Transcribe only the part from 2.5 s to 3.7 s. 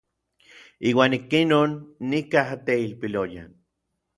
teilpiloyan.